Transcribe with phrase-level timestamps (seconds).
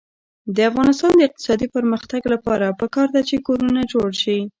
[0.55, 4.39] د افغانستان د اقتصادي پرمختګ لپاره پکار ده چې کورونه جوړ شي.